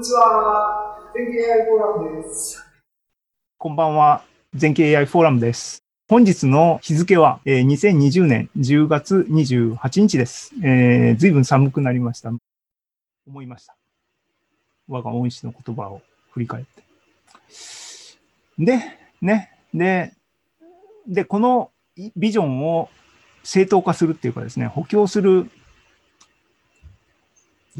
[0.00, 0.98] にちは。
[1.14, 2.64] 全景 AI フォーラムです。
[3.58, 4.22] こんばんは。
[4.54, 5.84] 全景 AI フォーラムです。
[6.08, 10.54] 本日の日付は、えー、2020年10月28日です。
[10.64, 12.32] えー、随分寒くなりました。
[13.26, 13.76] 思いました。
[14.88, 16.82] 我が恩師の言葉を振り返って。
[18.58, 18.80] で、
[19.20, 20.14] ね、で、
[21.06, 21.72] で、この
[22.16, 22.88] ビジョンを
[23.42, 25.50] 正当化するっていうかですね、補強する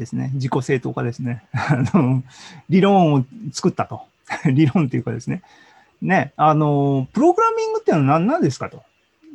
[0.01, 1.43] ですね、自己正当化ですね。
[1.53, 2.23] あの
[2.69, 4.01] 理論を作ったと。
[4.51, 5.43] 理論っていうかですね。
[6.01, 8.81] ね、あの、プログラミングっていうのは何なんですかと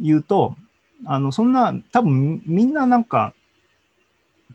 [0.00, 0.56] いうと、
[1.04, 3.32] あの、そんな、多分みんななんか、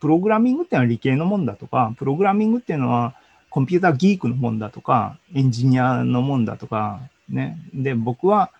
[0.02, 3.16] プログラミングっていうのは理系のもんだとか、プログラミングっていうのは
[3.50, 7.00] コンピューターギークのもんだとか、エンジニアのもんだとか、
[7.30, 7.58] ね。
[7.74, 8.52] で、僕は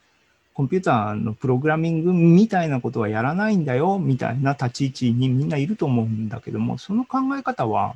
[0.54, 7.96] コンピューターのプログラミングみたいなことはやらないんだよ、みたいな立ち位置にみんないると思うんだけども、その考え方は、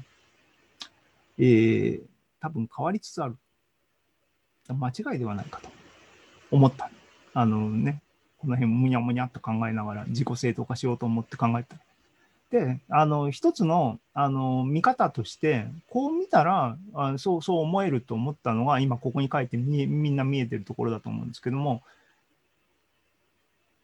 [1.37, 2.01] えー、
[2.39, 3.35] 多分変わりつつある。
[4.67, 5.69] 間違いではないかと
[6.49, 6.89] 思った。
[7.33, 8.01] あのね、
[8.37, 11.75] この辺むにゃむにゃっと考えながら自己正当化しようと思って考えた。
[12.51, 21.83] で、あの、一つの、あの、見方として、こう見たらあそう、そう思えると思ったのが、今ここに書いてみみんな見えてるところだと思うんですけども、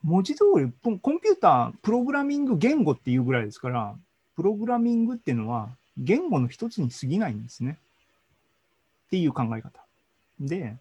[0.03, 3.95] 文字通り、コンピューター、プログラミング言語っていうぐらいですから、
[4.35, 7.77] プログラミングっていうのは言語の一つに過ぎないんですね。
[9.07, 9.71] っていう考え方。
[10.39, 10.75] で、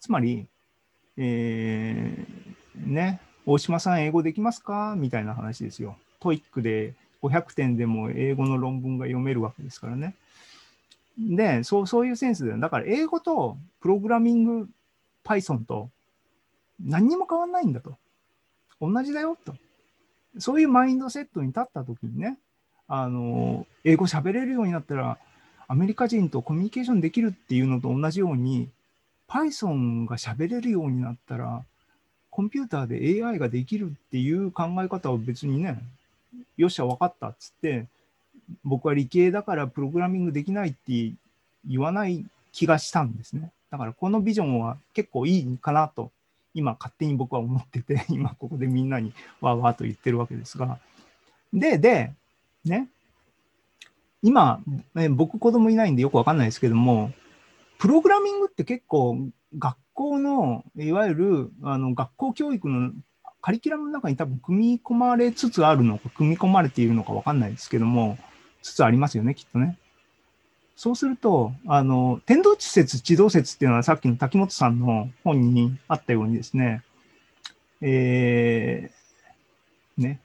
[0.00, 0.46] つまり、
[1.16, 4.94] えー、ね、大島さん英語できますか？
[4.96, 5.96] みたいな話ですよ。
[6.20, 10.14] TOEIC で500点でも英語の論文が読めるわけですからね。
[11.18, 14.68] で、そうそういうセンスで、だから英語とプログラミング
[15.24, 15.90] Python と
[16.80, 17.96] 何にも変わんないんだと。
[18.80, 19.54] 同じだよと。
[20.38, 22.38] そういうマインドセットに立った時にね、
[22.88, 25.18] あの、英語喋れるようになったら、
[25.68, 28.68] アメリカ人とコミュニケーションできるっていうのと同じように、
[29.28, 31.64] Python が喋れるようになったら、
[32.30, 35.78] コンピューターで AI ができるっていう考え方を別にね、
[36.56, 37.86] よっしゃ、分かったっつって、
[38.62, 41.12] 僕は理系だからプログラミングできないって
[41.66, 43.50] 言わない気がしたんですね。
[43.70, 46.12] だからこのビジョンは結構いいかなと
[46.56, 50.78] 今勝手に僕は思ってて、 今ここでみんなにわーわーと言ってるわけですが。
[51.52, 52.14] で、で、
[52.64, 52.88] ね、
[54.22, 54.60] 今、
[54.94, 57.12] ね、僕子供いないんでよくわかんないですけども、
[57.78, 59.28] プログラミングって結構
[59.58, 62.92] 学校の、いわゆるあの学校教育の
[63.42, 68.18] カリキュラムの中に多分組み込まれつつあるのか、組み込まれているのかわかんないですけども、
[68.62, 69.76] つつありますよね、きっとね。
[70.76, 76.82] そうすると、あの、天動地説、地動説っていうのはさっきの滝本さんの本にあったようにですね、
[77.80, 80.20] えー、ね、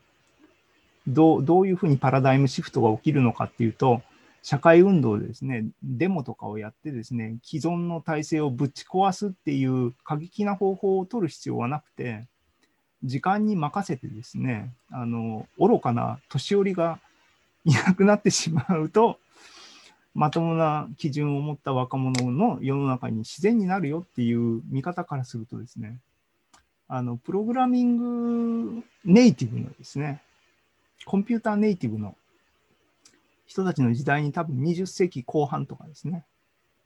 [1.08, 4.02] どうどういうふうにパラダイムシフトが起きるのかっていうと、
[4.44, 12.28] 社会運動でですね、デモとかをやってですね、既存の体制をぶち壊すっていう過激な方法を取る必要はなくて、
[13.04, 17.00] 時間に任せてですね、あの、愚かな年寄りが
[17.64, 19.18] いなくなってしまうと、
[20.14, 26.00] まともな基準を持った若者の世の中に自然になるよっていう見方からするとですね、
[26.88, 30.22] あの、プログラミングネイティブのですね、
[31.06, 32.16] コンピューターネイティブの
[33.48, 36.26] 人たちの時代に多分20世紀後半とかですね、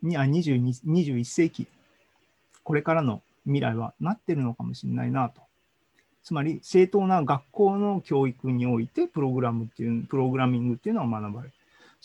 [0.04, 1.68] にあ22 21世紀、
[2.64, 5.42] これからの未来はなってるのかもしれないなと。
[6.24, 11.54] つまり正当な学校の教育においてプログラムっていう、プログラミングっていうのは学ばれる。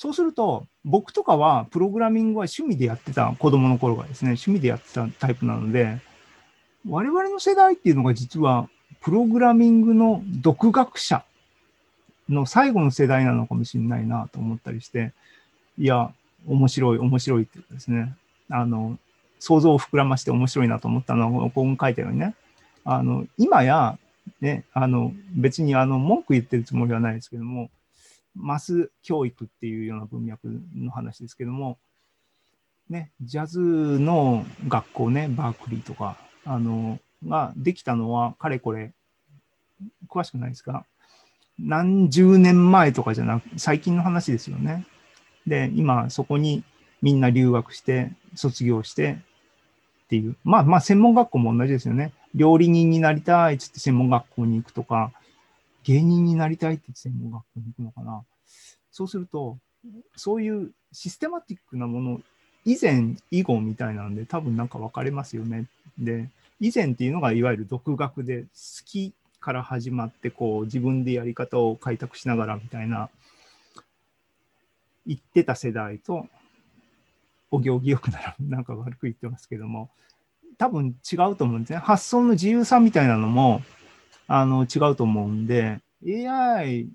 [0.01, 5.99] そうすると、僕とかはプログラミングは趣味でやってた、子供の頃がですね、趣味でやってたタイプなので、
[6.89, 8.71] 我々の世代っていうのが実は、
[9.03, 11.23] プログラミングの独学者
[12.31, 15.13] の最後の世代なのかもしれないなと思ったりして、
[15.77, 16.11] いや、
[16.47, 18.15] 面白い、面白いっていうかですね、
[18.49, 18.99] あの、
[19.39, 22.35] 想像を膨らまして面白いなと思ったのは、ここに書いたようにね、
[22.87, 23.99] あの、今や、
[24.41, 27.69] ね、あの、別にあの、文句言ってるつもりはないですけども、
[28.41, 31.79] マス教育っていうような文脈の話ですけども、
[32.89, 38.93] ね、ジャズの学校ね、バークリーとか、あの、ができたのは、かれこれ、
[40.09, 40.85] 詳しくないですか
[41.59, 44.87] 何十年前とかじゃなく、最近の話ですよね。
[45.47, 46.65] で、今、そこに
[47.03, 49.19] みんな留学して、卒業して
[50.05, 50.37] っていう。
[50.45, 52.13] まあまあ、専門学校も同じですよね。
[52.35, 55.13] 料理人になりたいっつって専門学校に行くとか、
[55.85, 58.23] 芸人になりたいって専門学校に行くのかな。
[58.91, 59.59] そうすると、
[60.17, 62.21] そういうシステマティックなもの、
[62.65, 65.67] 以前、以後みたいなんで、多分なんか分かれますよね。
[65.99, 66.29] で、
[66.61, 68.49] 以前っていうのがいわゆる独学で好
[68.85, 73.09] きから始まって、こう自分でやり方を開拓しながらみたいな
[75.07, 76.27] 言ってた世代と、
[77.51, 79.91] お行儀よくなら、 なんか悪く言ってますけども、
[80.59, 81.79] 多分違うと思うんですね。
[81.79, 83.63] 発想の自由さみたいなのも、
[84.33, 86.89] あの、違うと思うんで、AI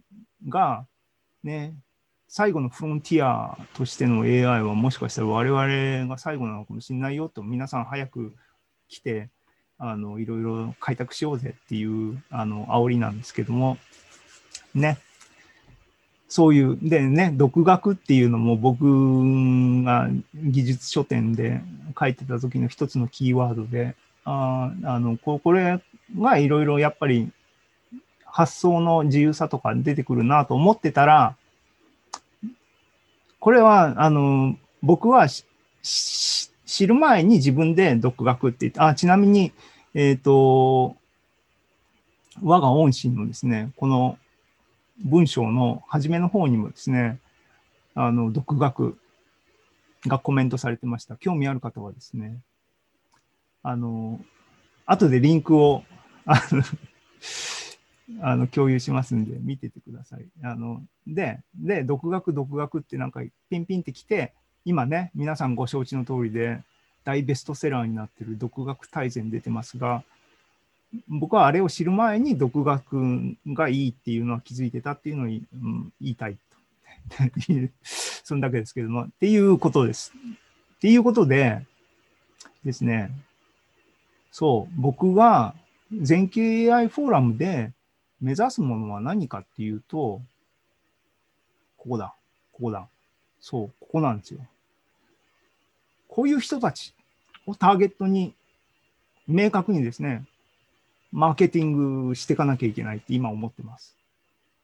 [0.47, 0.87] が、
[1.43, 1.75] ね、
[2.29, 8.33] 最後のフロンティアとしての AI はもしかしたら我々が最後なのかもしれないよと、皆さん早く
[8.87, 9.29] 来て、
[9.77, 13.77] あの、いろいろ開拓しようぜっていう、あの、煽りなんですけども、
[14.73, 14.97] ね。
[16.29, 18.85] そういう、でね、独学っていうのも僕
[19.83, 21.59] が技術書店で
[21.99, 25.79] 書いてた時の一つのキーワードで、ああのここれ
[26.19, 27.31] がいろいろやっぱり
[28.25, 31.35] 発想の自由さとか出てくるなと思ってたら、
[33.39, 35.27] これは、あの、僕は
[35.81, 39.51] 知る前に自分で独学って言って、あ、ちなみに、
[39.93, 40.95] えっ、ー、と、
[42.43, 44.17] 我が恩師のですね、この
[45.03, 47.19] 文章の初めの方にもですね、
[47.93, 48.97] あの、独学
[50.07, 51.15] がコメントされてました。
[51.15, 52.37] 興味ある方はですね、
[53.63, 54.19] あの、
[54.85, 55.83] 後でリンクを、
[56.25, 56.63] あの、
[58.21, 60.25] あの共有しますんで、見ててください。
[60.43, 64.33] あの、で、で、独学、独学ってなんかピンピンってきて、
[64.63, 66.61] 今ね、皆さんご承知の通りで、
[67.03, 70.03] 大ベストセラーになってる独学大全出てますが、
[71.07, 75.43] 僕はあれを知る前に独学がいいっていうのは気づいてたっていうのを、言
[76.01, 76.39] いたいと。
[77.83, 80.13] そんだけですけども、っていうことです。
[80.77, 81.63] っていうことで
[82.63, 83.11] ですね、
[84.31, 85.53] そう、僕が
[85.91, 87.71] 全景 AI フォーラムで
[88.21, 90.21] 目指すものは何かっていうと、
[91.77, 92.15] ここだ、
[92.51, 92.87] ここだ。
[93.39, 94.39] そう、ここなんですよ。
[96.07, 96.93] こういう人たち
[97.45, 98.33] をターゲットに
[99.27, 100.23] 明確にですね、
[101.11, 103.95] マーケティングしていかなきゃいけないって今思ってます。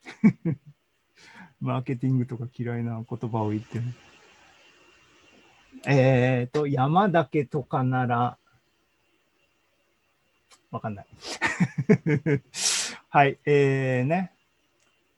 [1.61, 3.83] マーケティングとか嫌いな言葉を言ってる。
[5.85, 8.37] えっ、ー、と、山だけとかなら、
[10.71, 11.05] わかんない。
[13.09, 14.31] はい、えー、ね。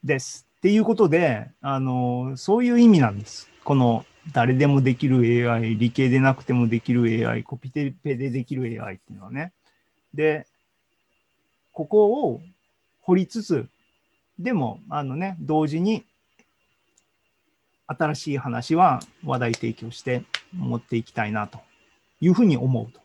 [0.02, 0.46] です。
[0.58, 3.48] っていうことで、あの、そういう意味なんです。
[3.62, 9.52] この、誰でもできる AI、理系でなくてもできる AI、コピペでできる AI っていうのはね。
[10.12, 10.46] で、
[11.72, 12.40] ここを
[13.02, 13.68] 掘りつつ、
[14.38, 16.04] でも、あのね、同時に
[17.86, 21.60] 新しい話は話題提供して持っていきたいなと
[22.20, 23.03] いうふうに思うと。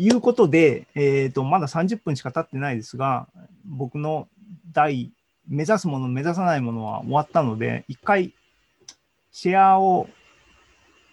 [0.00, 3.26] いうことで、えっ、ー、と、まだ30分しか経ってないですが、
[3.64, 4.28] 僕の
[4.70, 5.12] 第、
[5.48, 8.32] 目指すもの、目指さないものは終わったので、一回、
[9.32, 10.08] シェアを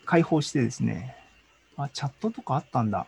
[0.06, 1.16] 開放してですね、
[1.78, 3.08] あ、チャットとかあったんだ。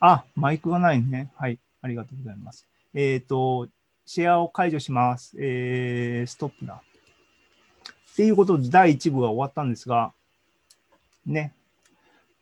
[0.00, 1.30] あ、マイクがないね。
[1.36, 1.60] はい。
[1.80, 2.66] ありがとうございます。
[2.92, 3.68] えっ、ー、と、
[4.04, 5.36] シェアを解除します。
[5.38, 6.82] えー、ストップだ。
[8.12, 10.12] っていうことで、第1部は終わったんですが、
[11.24, 11.54] ね。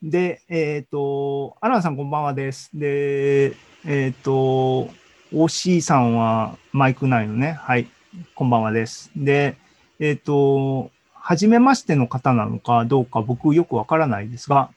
[0.02, 2.70] で、えっ、ー、と、アランさんこんばんはです。
[2.75, 3.52] で、
[3.84, 4.90] えっ、ー、と、
[5.32, 7.52] OC さんはマイクないのね。
[7.52, 7.87] はい。
[8.34, 9.12] こんばんはです。
[9.14, 9.56] で、
[10.00, 14.70] えっ、と、はじめましての方なのかどうか僕よくわからないですが、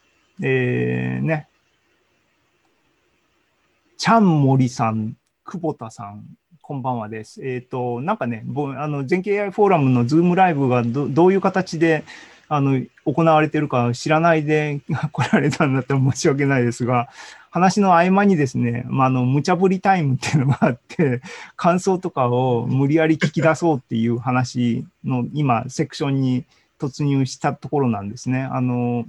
[0.44, 1.48] えー、ね、
[3.98, 6.24] ちゃんもりさん、久保田さん、
[6.62, 7.44] こんばんはです。
[7.44, 8.46] えっ、と、なんかね、
[8.78, 12.04] あの、全景 AI フォーラムのズームライブがどどういう形で
[12.48, 17.10] あの行われてるか知らないで 来られたんだったら申し訳ないですが、
[17.50, 21.22] 話の合間にですね、まあ、あの、無茶ぶりタイムっていうのがあって、
[21.56, 26.44] 感想とかを無理やり聞き出そうっていう話の今、セクションに
[26.80, 28.42] 突入したところなんですね。
[28.42, 29.06] あの、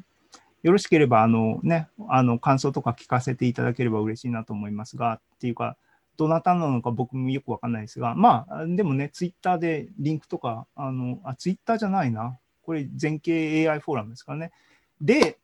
[0.62, 5.76] よろしければ、あのね、あの感想とか聞かせていただければ嬉しいなと思いますが、っていうか、
[6.16, 12.38] どなたなのか僕もよくわかんないですが、まあ、でもね、ツイッターでリンクとか、あの、あ、ツイッターじゃないな。
[12.66, 14.50] これ、全景 AI フォーラムですからね。
[15.00, 15.38] で、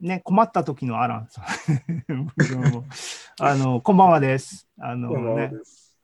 [0.00, 1.44] ね、困った時のアランさん。
[3.40, 4.68] あの、こんばんはです。
[4.78, 5.50] あのね、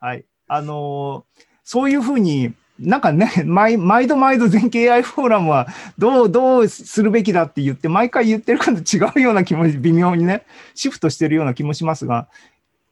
[0.00, 0.25] はい。
[0.49, 1.25] あの、
[1.62, 12.28] そういうふうに、なんかね、毎毎度毎度全景 AI フォーラムはどう、どうするべきだって言って、毎回言ってること違うような気も、微妙にね、シフトしてるような気もしますが、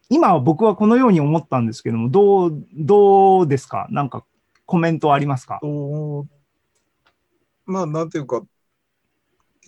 [0.09, 3.87] 今は僕はこのように思ったんですけども、どう、どうですか？
[3.91, 4.23] なんか
[4.65, 5.59] コメントありますか？
[7.65, 8.43] まあ、なんていうか、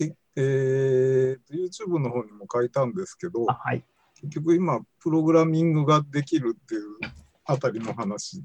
[0.00, 6.82] ええー、YouTube の方にも書いたんですけど、はい、結局今、プログラミングができるっていう
[7.44, 8.44] あたりの話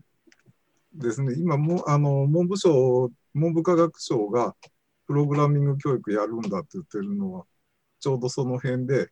[0.95, 1.35] ですね。
[1.37, 4.55] 今も、あの、文部省、文部科学省が
[5.05, 7.45] プログラミング教育やるんだって言ってるのは、
[7.99, 9.09] ちょうどその辺で、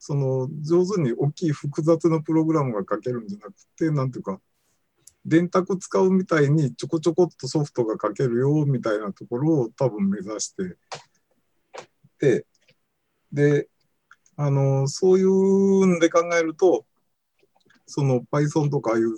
[0.00, 4.40] その上手に大きい複雑なプログラムが書けるんじゃなくて、なんていうか、
[5.24, 10.76] 電卓使うみたいにちょこちょこっとソフトが書けるよみたいなところを多分目指して。
[12.18, 12.46] て、
[13.32, 13.68] で、
[14.36, 16.84] あの、そういうんで考えると、
[17.86, 19.16] その Python とかああいう、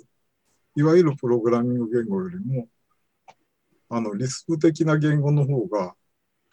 [0.75, 2.67] いわゆるプログラミング言語よりも、
[3.89, 5.95] あの、リスプ的な言語の方が、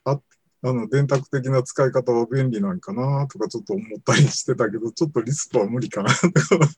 [0.05, 0.21] あ
[0.63, 6.69] あの、電卓的な使い方は便利なんかなとかちょっと思ったりしてたけど、ちょっとリスプは無理かなとか。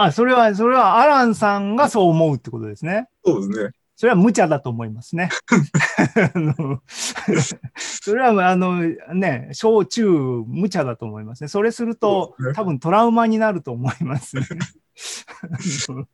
[0.00, 3.08] あ、それは、それはアランさんがそう思うってことですね。
[3.24, 3.70] そうですね。
[3.96, 5.28] それは無茶だと思いますね。
[6.86, 8.80] それは、あの、
[9.12, 10.06] ね、小中
[10.46, 11.48] 無茶だと思いますね。
[11.48, 14.46] それするとね、多分トラウマになると思いますね。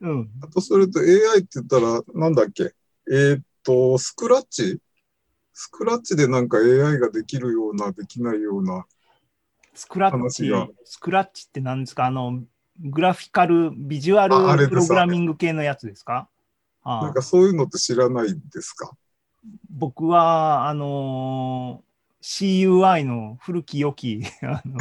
[0.00, 0.30] うん。
[0.42, 2.72] あとそれと AI って言ったら、なんだっけ？
[3.08, 4.80] えーっと、スクラッチ？
[5.52, 8.84] スクラッチでなんか AI ができるような、できないような。
[9.74, 10.50] スクラッチ
[10.84, 12.06] スクラッチって何ですか？
[12.06, 12.42] あの、
[12.80, 16.28] グラフィカル、ビジュアルプログラミング系のやつですか？
[16.84, 18.92] なんかそういうのって知らないですか？
[19.70, 21.84] 僕は、あのー
[22.26, 24.78] CUI の古き良き、 あの、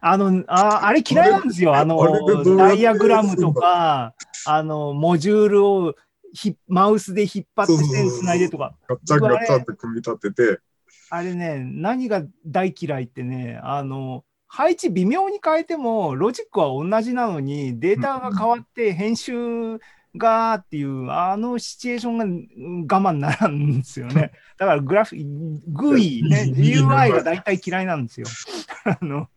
[0.00, 1.76] あのああれ嫌いなんですよ。
[1.76, 1.96] あの
[2.56, 4.14] ダイアグラムとか、
[4.46, 5.94] あの、モジュールを
[6.32, 10.60] ひマウスで引っ張って線つないでとか、ガッチャンガッチャンって組み立てて、
[11.10, 14.24] あれね、何が大嫌いってね、あの、
[14.54, 19.78] 配置微妙に変えても、ロジックは同じなのに、データが変わって編集
[20.14, 24.32] がっていう、あのシチュエーションがうん我慢ならんですよね。
[24.58, 28.26] だからグラフ、GUI、ね、いい UI が大体嫌いなんですよ。
[28.84, 29.30] あの、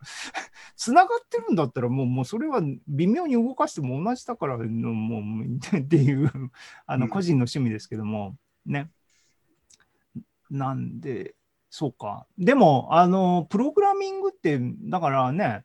[0.76, 6.30] 繋がってるんだったら、もう、もうそれは微妙に動かしても同じだからの、もう、っていう、
[6.84, 8.90] あの、うん個人の趣味ですけども、ね。
[10.50, 11.36] なんで、
[11.78, 12.26] そうか。
[12.38, 15.62] でも、あの、プログラミングって、だからね、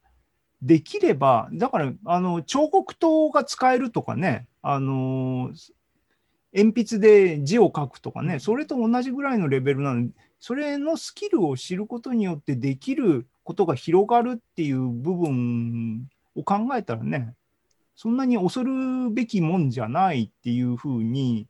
[0.62, 5.54] できれば、だから、あの、彫刻刀が使えるとかね、あの、
[6.54, 17.36] 鉛筆で字を書くとかね、それと同じぐらいのレベルなので、それのスキルを知ることによってできることが広がるっていう部分を考えたらね、
[17.96, 21.48] そんなに恐るべきもんじゃないっていうふうに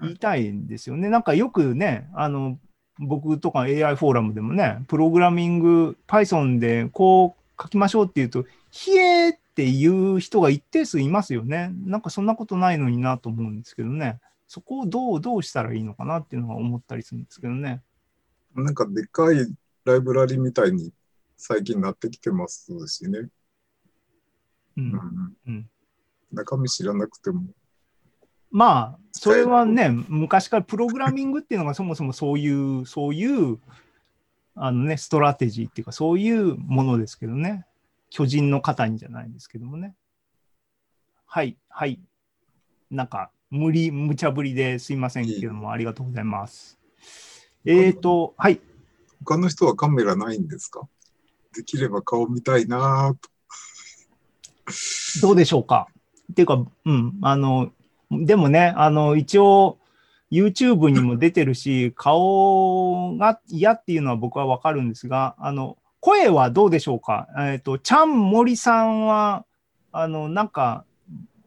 [0.00, 1.10] 言いたいんですよね。
[1.10, 2.58] なんかよくね、あの、
[2.98, 11.72] 僕とか AI フォーラムでもね、プログラミング、Python でこう書きましょうっていうと、ひえーっていう人が一定数いますよね。
[11.84, 14.20] なんかそんなことないのになと思うんですけどね。
[14.48, 17.82] そこをどう、どうしたらいいのかなっていうのは思ったりするんですけどね。
[18.54, 19.36] なんかでっかい
[19.84, 20.92] ライブラリみたいに
[21.36, 23.18] 最近なってきてますしね。
[23.18, 23.30] う。
[24.76, 25.70] うんんうん
[26.32, 27.44] 中身知らなくても。
[28.56, 33.58] まあ、それはね、昔からプログラミングっていうのがそもそもそういう、そういう、
[34.54, 37.66] あのね、ストラテジーっていうか、そういうものですけどね。
[38.10, 39.96] 巨人の肩にじゃないですけどもね。
[41.26, 41.98] はい、はい。
[42.92, 46.78] なんか、無理、無茶ぶりですいませんけども、ありがとうございます。
[47.64, 48.60] えっ、ー、と、はい。
[49.24, 50.88] 他の人はカメラないんですか？
[51.56, 53.28] できれば顔見たいなぁと。
[55.26, 55.88] どうでしょうか？
[56.30, 57.72] っていうか、うん、あの、
[58.22, 59.78] でもね、あの、一応、
[60.30, 67.28] YouTube にも出てるし、 顔が嫌っていうのは僕はわかるんですが、あの、声はどうでしょうか？
[67.38, 69.44] えっ、と、ちゃん森さんは、
[69.92, 70.84] あの、なんか、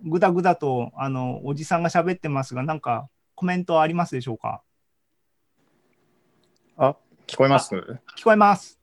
[0.04, 4.62] ぐだぐだと、あの、おじさんが喋ってますが、なんか、コメントありますでしょうか？
[6.78, 6.96] あ、
[7.28, 7.76] 聞こえます？
[7.76, 8.80] 聞こえます。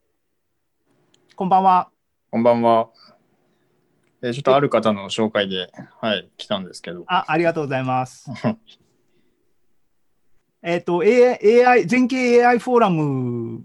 [1.35, 1.91] こんばんは。
[2.31, 2.91] こんばんは。
[4.25, 7.05] えーちょっとある方の紹介で、はい、来たんですけど。
[7.09, 8.31] あ、ありがとうございます。
[10.63, 13.63] えっと、AI、AI 全景 AI フォーラム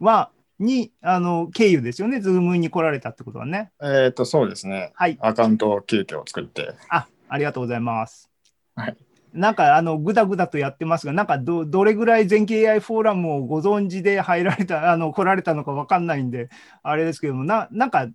[0.00, 2.20] は、に、あの、経由ですよね。
[2.20, 3.70] ズームに来られたってことはね。
[3.80, 4.90] えっと、そうですね。
[4.96, 5.16] はい。
[5.20, 6.74] アカウントを急遽作って。
[6.88, 8.28] あ、ありがとうございます。
[8.74, 8.96] はい。
[9.32, 16.50] なんか、あの、ぐだぐだとやってますが、なんかど、どれぐらい全景 AI フォーラムをご存知で入られた、あの、来られたのかわかんないんで、
[16.82, 18.08] あれですけども、な、なんか、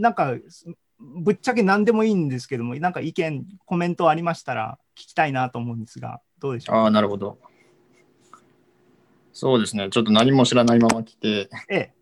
[0.00, 0.34] なんか、
[0.98, 6.74] ぶっちゃけ何でもいいんですけども、なんか意見、コメントありましたら聞きたいなと思うんですが、どうでしょう？
[6.74, 7.38] かああ、なるほど。
[9.32, 9.88] そうですね。
[9.90, 11.92] ちょっと何も知らないまま来て、ええ。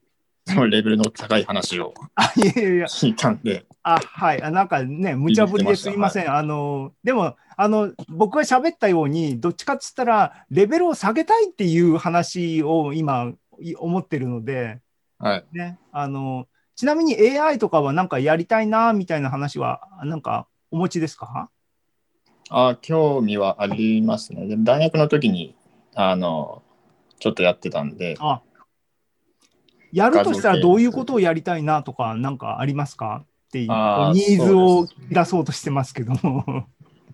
[0.46, 4.42] そのレベルの高い話を聞いたんで、あ、はい。
[4.42, 6.34] あなんかね、無茶ぶりですいません。
[6.34, 14.80] あの、でも、あの、僕が喋ったように、どっちかっつったら、レベルを下げたいっていう話を今、い思ってるので、
[15.18, 15.44] はい。
[15.52, 21.50] ね、あの、ちなみに AI とかはなんかやりたいな、みたいな話は、なんかお持ちですか？
[22.50, 24.46] あー興味はありますね。
[24.60, 25.56] 大学の時に、
[25.96, 26.62] あの、
[27.18, 28.42] ちょっとやってたんで、あ、
[29.92, 36.68] やるとしたらどういうことをやりたいなとか、なんかありますかっていうニーズを出そうとしてますけども。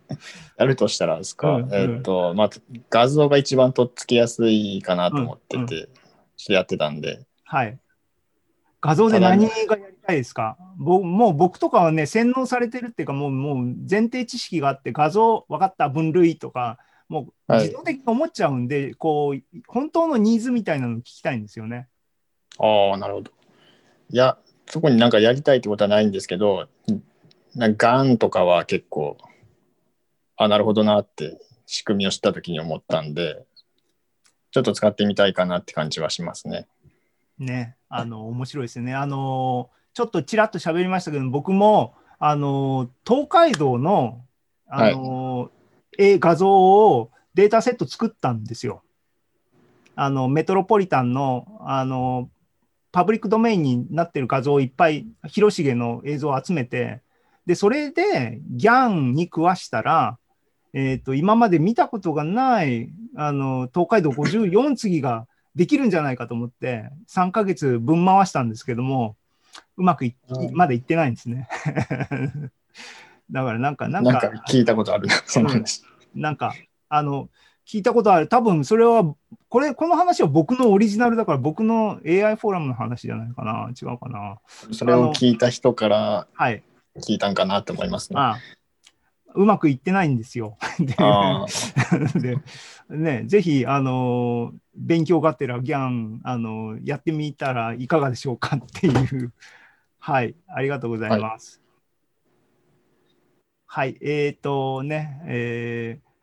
[0.59, 2.51] やるとしたらですか、うんうんえっ、と、まあ、
[2.91, 7.79] 画像が一番とっつきやすいかなと思ってて、うんうちょっとやってたんで、はい。
[8.85, 10.59] 画像で何がやりたいですか？
[10.77, 21.89] ぼもう僕とかはね、洗脳されてるっていうか、もうもう前提知識があって、画像分かった分類とか、もうはい自動的に思っちゃうんで、こう、本当のニーズみたいなのを聞きたいんですよね。
[22.59, 23.31] ああ、なるほど。
[24.11, 24.37] いや、
[24.67, 26.69] そこになんかやりたいってことはないんですけど、
[27.55, 29.17] なんかガンとかは結構、
[30.37, 33.47] あ、なるほどなって仕組みを知ったときに思ったんで、
[34.51, 36.67] ちょっと使ってみたいかなって感じはしますね。
[37.39, 38.95] ね、あの、面白いですよね。
[38.95, 44.25] あの、ちょっとちらっと喋りましたけど、僕も、あの、東海道の、
[44.69, 45.51] あの、
[45.99, 48.83] え画像をデータセット作ったんですよ。
[49.97, 52.31] あの、メトロポリタンの、あの、
[52.91, 57.03] パブリックドメインになってる画像をいっぱい、広重の映像を集めて、
[57.47, 60.19] で、それで GAN に食わしたら、
[60.73, 69.17] えっ、と、今まで見たことがない、あの、東海道54次ができるんじゃないかと思って、3ヶ月分回したんですけども、
[69.77, 71.49] うまくいうんまだいってないんですね。
[73.31, 75.83] だからなんか、ななんんか、か聞いたことあるな、その話。
[76.15, 76.55] なんか、
[76.89, 77.29] あの、
[77.67, 78.29] 聞いたことある。
[78.29, 79.15] 多分それは、
[79.49, 83.71] これ、この話は僕のオリジナルだから、僕の AI フォーラムの話じゃないかな。
[83.71, 84.39] 違うかな。
[84.73, 86.63] それを聞いた人からはい。
[86.99, 88.21] 聞いたんかなと思いますね。
[88.21, 88.37] あ
[89.35, 90.57] うまくいってないんですよ。
[90.79, 91.45] であ
[92.15, 92.37] で
[92.89, 99.33] ね、ぜひ、あの、勉強がてらギャン、あの、やってみたらいかがでしょうかっていう。
[99.99, 101.63] はい、ありがとうございます。
[103.67, 106.15] はい、えっ、とね、えー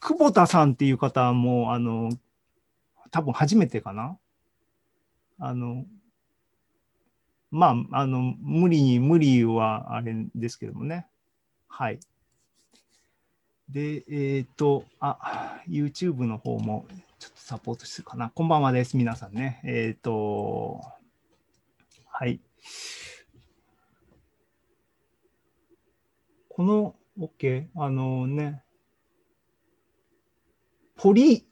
[0.00, 2.10] 久保田さんっていう方も、あの、
[3.10, 4.18] 多分初めてかな。
[5.38, 5.84] あの、
[7.50, 11.06] まあ、あの、無理に、無理はあれですけどもね。
[11.68, 12.00] はい。
[13.68, 16.86] で、えっ、と、あ、YouTube の方も
[17.18, 18.30] ちょっとサポートするかな。
[18.30, 19.60] こんばんはです、皆さんね。
[19.64, 20.80] えっ、と、
[22.06, 22.40] はい。
[26.48, 28.62] この、OK、あのね、
[30.96, 31.46] ポリ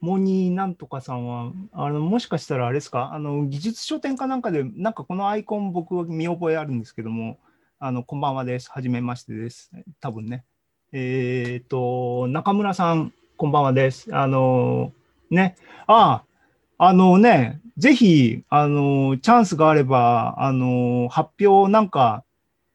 [0.00, 7.38] モニーなんとかさんは、あのもしかしたらあれですか、あの技術書店かなんかで、なんかこのアイコン、僕は見覚えあるんですけども、
[7.78, 8.70] あのこんばんはです。
[8.70, 9.70] はじめましてです。
[10.00, 10.44] 多分ね。
[10.92, 14.12] えっ、と、中村さん、こんばんはです。
[14.12, 14.92] あの、
[15.30, 15.54] ね、
[15.86, 16.24] あ
[16.78, 22.24] あ、あのね、ぜひ、あの、チャンスがあれば、あの、発表なんか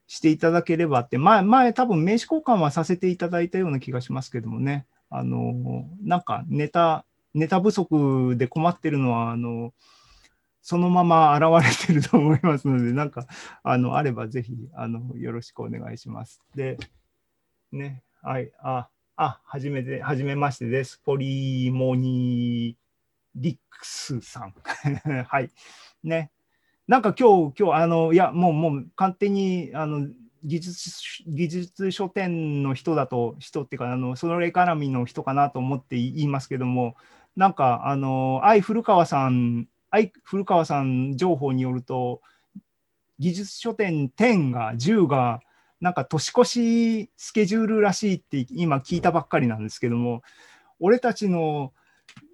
[0.07, 9.73] していただければって、前、前、多分名刺交換はさせていただいたような気がしますけどもね、あの、なんかネタ、ネタ不足で困ってるのは、あの、
[10.61, 13.27] そのまま現れてると思いますので、なんか、
[13.61, 16.41] あの、あればぜひ、あの、よろしくお願いします。
[16.55, 16.77] で、
[17.73, 20.99] ね、はい、あ、あ、はじめて、はじめましてです。
[21.05, 22.75] ポリモニ
[23.35, 24.55] リックスさん。
[25.27, 25.51] はい。
[26.03, 26.31] ね。
[26.87, 30.07] なんか今日、今日、あの、いや、もう、もう、勝手に、あの、
[30.43, 36.95] 技術、技術書店の人だと、人っていうか、あの、そのエカナミの人かなと思って言いますけども、
[37.35, 42.23] なんか、あの、愛古川さん、愛古川さん情報によると、
[43.19, 45.41] 技術書店10が、10が、
[45.81, 50.21] なんか年越しスケジュールらしいって今聞いたばっかりなんですけども、
[50.79, 51.73] 俺たちの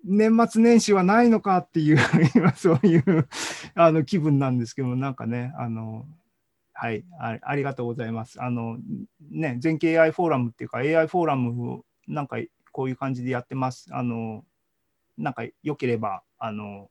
[0.04, 1.98] 年末年始はないのかっていう、
[2.36, 3.28] 今そういう
[3.76, 6.06] あの気分なんですけども、なんかね、あの、
[6.74, 8.42] はいあ、りがとうございます。
[8.42, 8.80] あの、
[9.30, 12.38] ね、全景 AI フォーラムっていうか AI フォーラムをなんか
[12.72, 13.88] こういう感じでやってます。
[13.92, 14.44] あの、
[15.18, 16.90] なんか良ければ、あの、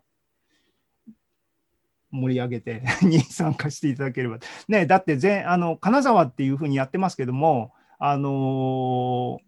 [2.10, 4.38] 盛り上げて に参加していただければ。
[4.68, 9.40] ね、だって全あの金沢っていうふうにやってますけども、あの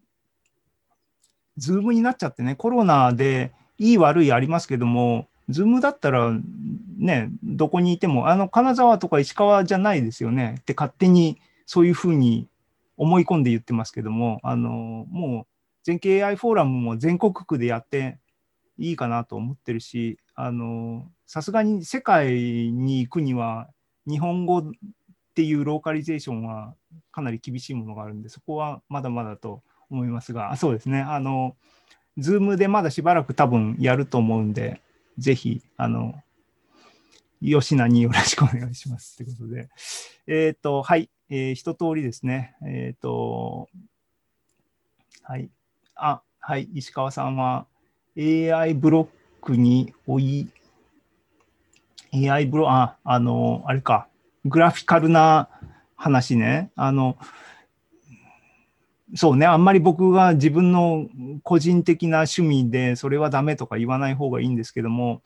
[1.56, 6.32] Zoom になっちゃってね、コロナでいい悪いありますけども、 Zoom だったら
[6.98, 12.48] ね、どこにいても、あの金沢とか石川じゃないですよねって勝手にそういうふうに
[12.96, 15.46] 思い込んで言ってますけども、あのもう
[15.82, 18.18] 全景 AI フォーラムも全国区でやって
[18.78, 23.70] いいかなと思ってるし、あのさすがに世界に行くには
[24.06, 24.62] 日本語っ
[25.34, 26.74] ていうローカリゼーションは
[27.10, 31.56] かなり厳しいものがあるんで、そこはまだまだと思いますが、そうですね、あの、
[32.18, 34.82] Zoom でまだしばらく多分やると思うんで、
[35.16, 36.16] ぜひ、あの、
[37.40, 39.16] 吉名によろしくお願いします。
[39.16, 39.70] ということで、
[40.26, 43.70] えっ、と、はい、えー一通りですね、えっ、と、
[45.22, 45.48] はい、
[45.94, 47.66] あ、はい、石川さんは
[48.18, 49.08] AI ブロッ
[49.40, 50.48] クに追い、
[52.12, 54.08] AI ブロあ、あの、あれか、
[54.44, 55.48] グラフィカルな
[55.96, 56.70] 話ね。
[56.76, 57.16] あの、
[59.14, 61.06] そうね、あんまり僕が自分の
[61.42, 65.22] 個人的な趣味でそれはダメとか言わない方がいいんですけども、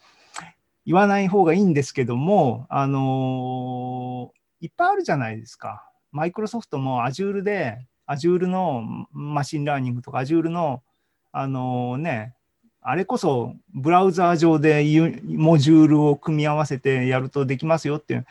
[0.84, 5.88] 言わない方がいいんですけども、あのいっぱいあるじゃないですか。
[6.12, 10.82] マイクロソフトも Azure で、Azure の Machine Learning とか Azure の、
[11.32, 12.34] あのね、
[12.88, 14.84] あれこそブラウザー上で
[15.24, 18.26] モジュールを組み合わせてやるとできますよっていう、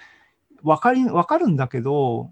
[0.64, 2.30] わかり、わかるんだけど、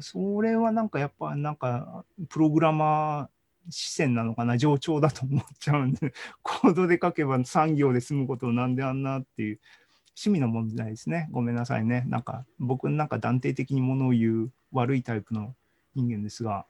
[0.00, 6.12] それはなんかやっぱなんかプログラマー視線なのかな、冗長だと思っちゃうんで、
[6.44, 9.60] コードで書けば産業で済むことなんであんなっていう
[10.08, 11.30] 趣味の問題ですね。
[11.32, 12.04] ごめんなさいね。
[12.06, 15.54] なんか僕なんか断定的にものを言う悪いタイプの
[15.94, 16.66] 人間ですが。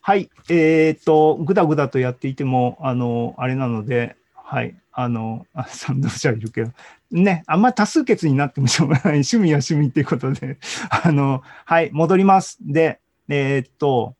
[0.00, 0.30] はい。
[0.48, 4.74] えーっと、ぐだぐだとやっていても、あの、あれなので、はい。
[4.92, 6.72] あの、あ賛同者いるけど、
[7.10, 9.04] ね、あんま多数決になってもしょうがない。
[9.22, 10.58] 趣味は趣味っていうことで、
[11.04, 12.58] あの、はい、戻ります。
[12.60, 14.14] で、えーっと、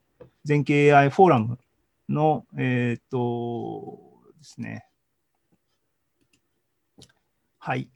[0.45, 1.59] 全景 AI フォーラム
[2.09, 3.99] の、えーっと、
[4.39, 4.87] ですね。
[7.59, 7.89] はい。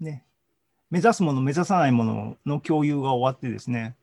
[0.00, 0.24] ね。
[0.90, 3.96] 目指すもの、目指さないものの共有が終わってですね。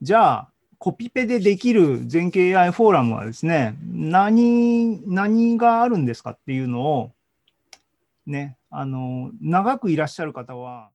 [0.00, 0.53] じゃあ、
[0.84, 7.12] コピペでできる全景 AI フォーラムはですね、何、何があるんですかっていうのを、
[8.26, 10.90] ね、あの、長くいらっしゃる方は、